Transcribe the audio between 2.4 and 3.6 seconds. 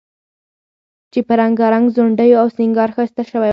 او سینګار ښایسته شوی و،